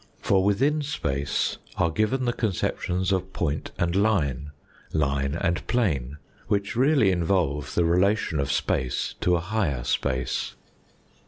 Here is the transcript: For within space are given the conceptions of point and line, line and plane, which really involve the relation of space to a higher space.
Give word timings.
For 0.19 0.43
within 0.43 0.81
space 0.81 1.59
are 1.77 1.91
given 1.91 2.25
the 2.25 2.33
conceptions 2.33 3.11
of 3.11 3.31
point 3.33 3.69
and 3.77 3.95
line, 3.95 4.49
line 4.93 5.35
and 5.35 5.67
plane, 5.67 6.17
which 6.47 6.75
really 6.75 7.11
involve 7.11 7.75
the 7.75 7.85
relation 7.85 8.39
of 8.39 8.51
space 8.51 9.13
to 9.21 9.35
a 9.35 9.39
higher 9.41 9.83
space. 9.83 10.55